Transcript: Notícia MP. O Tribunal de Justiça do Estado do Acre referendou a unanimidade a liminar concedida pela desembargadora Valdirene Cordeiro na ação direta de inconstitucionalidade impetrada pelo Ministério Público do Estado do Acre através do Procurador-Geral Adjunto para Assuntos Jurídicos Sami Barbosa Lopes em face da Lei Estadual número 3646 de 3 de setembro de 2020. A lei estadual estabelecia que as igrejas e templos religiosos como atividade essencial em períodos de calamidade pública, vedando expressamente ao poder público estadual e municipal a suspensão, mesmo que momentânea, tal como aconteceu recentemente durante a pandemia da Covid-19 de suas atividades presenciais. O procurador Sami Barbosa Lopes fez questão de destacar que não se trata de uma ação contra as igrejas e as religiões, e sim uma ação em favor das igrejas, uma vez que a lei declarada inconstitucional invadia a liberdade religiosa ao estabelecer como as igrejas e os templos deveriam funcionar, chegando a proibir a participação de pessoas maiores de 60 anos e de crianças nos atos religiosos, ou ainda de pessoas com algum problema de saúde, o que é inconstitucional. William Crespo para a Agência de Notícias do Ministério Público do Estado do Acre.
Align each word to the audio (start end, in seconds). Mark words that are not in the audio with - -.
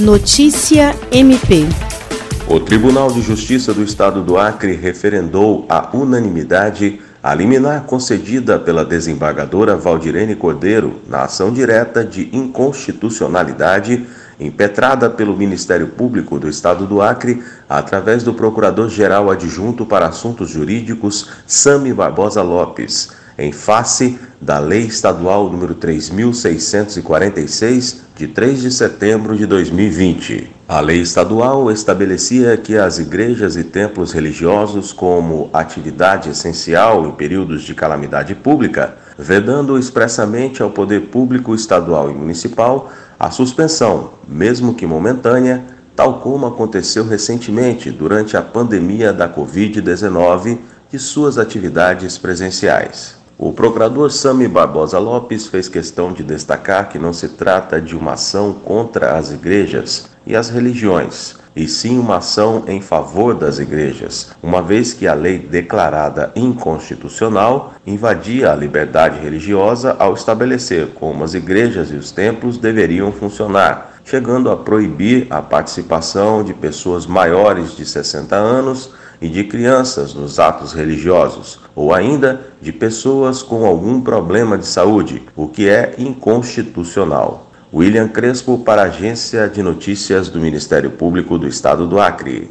Notícia 0.00 0.92
MP. 1.12 1.68
O 2.48 2.58
Tribunal 2.58 3.12
de 3.12 3.22
Justiça 3.22 3.72
do 3.72 3.84
Estado 3.84 4.22
do 4.22 4.36
Acre 4.36 4.74
referendou 4.74 5.64
a 5.68 5.96
unanimidade 5.96 7.00
a 7.22 7.32
liminar 7.32 7.84
concedida 7.84 8.58
pela 8.58 8.84
desembargadora 8.84 9.76
Valdirene 9.76 10.34
Cordeiro 10.34 11.00
na 11.06 11.22
ação 11.22 11.52
direta 11.52 12.04
de 12.04 12.28
inconstitucionalidade 12.32 14.04
impetrada 14.40 15.08
pelo 15.08 15.36
Ministério 15.36 15.86
Público 15.86 16.40
do 16.40 16.48
Estado 16.48 16.88
do 16.88 17.00
Acre 17.00 17.44
através 17.68 18.24
do 18.24 18.34
Procurador-Geral 18.34 19.30
Adjunto 19.30 19.86
para 19.86 20.08
Assuntos 20.08 20.50
Jurídicos 20.50 21.30
Sami 21.46 21.94
Barbosa 21.94 22.42
Lopes 22.42 23.10
em 23.38 23.52
face 23.52 24.18
da 24.40 24.58
Lei 24.58 24.82
Estadual 24.82 25.50
número 25.50 25.74
3646 25.74 28.04
de 28.16 28.28
3 28.28 28.62
de 28.62 28.70
setembro 28.70 29.36
de 29.36 29.44
2020. 29.46 30.50
A 30.68 30.80
lei 30.80 31.00
estadual 31.00 31.70
estabelecia 31.70 32.56
que 32.56 32.76
as 32.76 32.98
igrejas 32.98 33.56
e 33.56 33.64
templos 33.64 34.12
religiosos 34.12 34.92
como 34.92 35.50
atividade 35.52 36.30
essencial 36.30 37.06
em 37.06 37.10
períodos 37.10 37.64
de 37.64 37.74
calamidade 37.74 38.34
pública, 38.34 38.96
vedando 39.18 39.78
expressamente 39.78 40.62
ao 40.62 40.70
poder 40.70 41.08
público 41.08 41.54
estadual 41.54 42.10
e 42.10 42.14
municipal 42.14 42.90
a 43.18 43.30
suspensão, 43.30 44.14
mesmo 44.26 44.74
que 44.74 44.86
momentânea, 44.86 45.62
tal 45.94 46.20
como 46.20 46.46
aconteceu 46.46 47.06
recentemente 47.06 47.90
durante 47.90 48.36
a 48.36 48.42
pandemia 48.42 49.12
da 49.12 49.28
Covid-19 49.28 50.58
de 50.90 50.98
suas 50.98 51.36
atividades 51.36 52.16
presenciais. 52.16 53.23
O 53.36 53.52
procurador 53.52 54.12
Sami 54.12 54.46
Barbosa 54.46 54.98
Lopes 54.98 55.48
fez 55.48 55.68
questão 55.68 56.12
de 56.12 56.22
destacar 56.22 56.88
que 56.88 57.00
não 57.00 57.12
se 57.12 57.28
trata 57.30 57.80
de 57.80 57.96
uma 57.96 58.12
ação 58.12 58.52
contra 58.52 59.18
as 59.18 59.32
igrejas 59.32 60.08
e 60.24 60.36
as 60.36 60.48
religiões, 60.48 61.34
e 61.54 61.66
sim 61.66 61.98
uma 61.98 62.18
ação 62.18 62.64
em 62.68 62.80
favor 62.80 63.34
das 63.34 63.58
igrejas, 63.58 64.30
uma 64.40 64.62
vez 64.62 64.92
que 64.92 65.08
a 65.08 65.14
lei 65.14 65.38
declarada 65.38 66.32
inconstitucional 66.36 67.74
invadia 67.84 68.52
a 68.52 68.56
liberdade 68.56 69.18
religiosa 69.18 69.96
ao 69.98 70.14
estabelecer 70.14 70.90
como 70.94 71.24
as 71.24 71.34
igrejas 71.34 71.90
e 71.90 71.96
os 71.96 72.12
templos 72.12 72.56
deveriam 72.56 73.10
funcionar, 73.10 73.93
chegando 74.04 74.50
a 74.50 74.56
proibir 74.56 75.26
a 75.30 75.40
participação 75.40 76.44
de 76.44 76.52
pessoas 76.52 77.06
maiores 77.06 77.76
de 77.76 77.86
60 77.86 78.36
anos 78.36 78.90
e 79.20 79.28
de 79.28 79.44
crianças 79.44 80.12
nos 80.12 80.38
atos 80.38 80.72
religiosos, 80.72 81.58
ou 81.74 81.94
ainda 81.94 82.46
de 82.60 82.72
pessoas 82.72 83.42
com 83.42 83.64
algum 83.64 84.00
problema 84.00 84.58
de 84.58 84.66
saúde, 84.66 85.22
o 85.34 85.48
que 85.48 85.68
é 85.68 85.94
inconstitucional. 85.98 87.50
William 87.72 88.06
Crespo 88.06 88.58
para 88.58 88.82
a 88.82 88.84
Agência 88.86 89.48
de 89.48 89.62
Notícias 89.62 90.28
do 90.28 90.38
Ministério 90.38 90.90
Público 90.90 91.36
do 91.38 91.48
Estado 91.48 91.88
do 91.88 91.98
Acre. 91.98 92.48